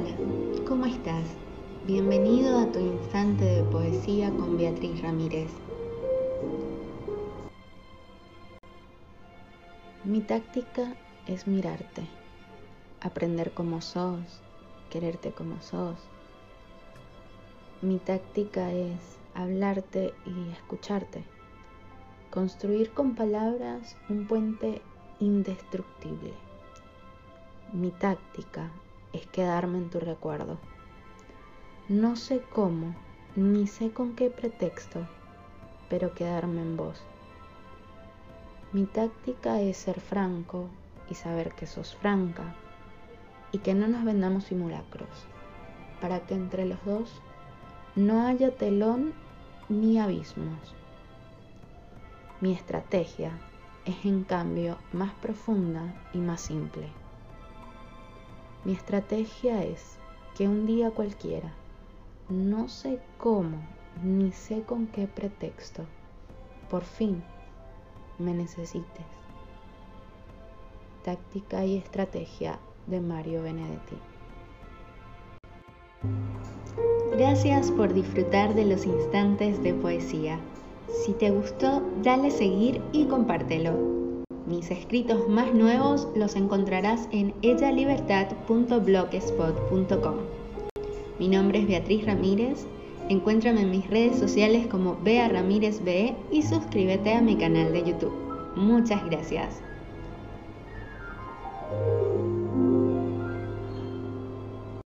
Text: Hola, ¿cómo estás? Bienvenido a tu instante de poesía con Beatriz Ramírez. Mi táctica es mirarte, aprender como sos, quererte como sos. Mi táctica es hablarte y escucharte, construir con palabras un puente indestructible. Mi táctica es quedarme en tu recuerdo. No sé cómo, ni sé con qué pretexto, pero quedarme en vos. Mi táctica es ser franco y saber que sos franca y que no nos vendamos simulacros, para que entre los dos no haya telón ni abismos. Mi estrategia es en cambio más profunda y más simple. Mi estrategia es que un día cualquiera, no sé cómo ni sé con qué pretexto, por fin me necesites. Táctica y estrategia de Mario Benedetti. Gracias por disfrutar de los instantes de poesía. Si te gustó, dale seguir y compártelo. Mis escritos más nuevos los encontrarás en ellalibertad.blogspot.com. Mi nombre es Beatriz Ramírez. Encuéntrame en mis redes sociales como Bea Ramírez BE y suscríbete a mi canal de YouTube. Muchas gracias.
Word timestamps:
Hola, 0.00 0.64
¿cómo 0.66 0.86
estás? 0.86 1.24
Bienvenido 1.86 2.58
a 2.58 2.72
tu 2.72 2.78
instante 2.78 3.44
de 3.44 3.62
poesía 3.64 4.30
con 4.30 4.56
Beatriz 4.56 5.02
Ramírez. 5.02 5.50
Mi 10.04 10.20
táctica 10.22 10.94
es 11.26 11.46
mirarte, 11.46 12.06
aprender 13.02 13.52
como 13.52 13.82
sos, 13.82 14.40
quererte 14.88 15.32
como 15.32 15.60
sos. 15.60 15.98
Mi 17.82 17.98
táctica 17.98 18.72
es 18.72 19.18
hablarte 19.34 20.14
y 20.24 20.52
escucharte, 20.52 21.24
construir 22.30 22.92
con 22.92 23.16
palabras 23.16 23.96
un 24.08 24.26
puente 24.26 24.80
indestructible. 25.18 26.32
Mi 27.72 27.90
táctica 27.90 28.70
es 29.12 29.26
quedarme 29.26 29.78
en 29.78 29.90
tu 29.90 30.00
recuerdo. 30.00 30.58
No 31.88 32.16
sé 32.16 32.42
cómo, 32.52 32.94
ni 33.36 33.66
sé 33.66 33.90
con 33.90 34.14
qué 34.14 34.30
pretexto, 34.30 35.06
pero 35.88 36.14
quedarme 36.14 36.62
en 36.62 36.76
vos. 36.76 37.02
Mi 38.72 38.84
táctica 38.84 39.60
es 39.60 39.76
ser 39.76 40.00
franco 40.00 40.68
y 41.10 41.14
saber 41.14 41.52
que 41.52 41.66
sos 41.66 41.96
franca 41.96 42.54
y 43.52 43.58
que 43.58 43.74
no 43.74 43.88
nos 43.88 44.04
vendamos 44.04 44.44
simulacros, 44.44 45.08
para 46.00 46.20
que 46.20 46.34
entre 46.34 46.66
los 46.66 46.84
dos 46.84 47.20
no 47.96 48.26
haya 48.26 48.54
telón 48.54 49.12
ni 49.68 49.98
abismos. 49.98 50.74
Mi 52.40 52.52
estrategia 52.52 53.32
es 53.84 54.04
en 54.04 54.24
cambio 54.24 54.78
más 54.92 55.12
profunda 55.14 55.94
y 56.12 56.18
más 56.18 56.40
simple. 56.40 56.99
Mi 58.64 58.72
estrategia 58.72 59.64
es 59.64 59.96
que 60.36 60.46
un 60.46 60.66
día 60.66 60.90
cualquiera, 60.90 61.52
no 62.28 62.68
sé 62.68 63.00
cómo 63.16 63.56
ni 64.04 64.32
sé 64.32 64.62
con 64.62 64.86
qué 64.86 65.06
pretexto, 65.06 65.84
por 66.68 66.82
fin 66.82 67.22
me 68.18 68.34
necesites. 68.34 69.06
Táctica 71.04 71.64
y 71.64 71.78
estrategia 71.78 72.58
de 72.86 73.00
Mario 73.00 73.42
Benedetti. 73.42 73.96
Gracias 77.16 77.70
por 77.70 77.94
disfrutar 77.94 78.54
de 78.54 78.66
los 78.66 78.84
instantes 78.84 79.62
de 79.62 79.72
poesía. 79.72 80.38
Si 81.04 81.12
te 81.12 81.30
gustó, 81.30 81.82
dale 82.02 82.30
seguir 82.30 82.82
y 82.92 83.06
compártelo. 83.06 84.09
Mis 84.50 84.70
escritos 84.72 85.28
más 85.28 85.54
nuevos 85.54 86.08
los 86.16 86.34
encontrarás 86.34 87.08
en 87.12 87.32
ellalibertad.blogspot.com. 87.40 90.14
Mi 91.20 91.28
nombre 91.28 91.60
es 91.60 91.68
Beatriz 91.68 92.04
Ramírez. 92.04 92.66
Encuéntrame 93.08 93.60
en 93.60 93.70
mis 93.70 93.88
redes 93.88 94.18
sociales 94.18 94.66
como 94.66 94.98
Bea 95.04 95.28
Ramírez 95.28 95.84
BE 95.84 96.16
y 96.32 96.42
suscríbete 96.42 97.14
a 97.14 97.22
mi 97.22 97.36
canal 97.36 97.72
de 97.72 97.84
YouTube. 97.84 98.12
Muchas 98.56 99.04
gracias. 99.04 99.62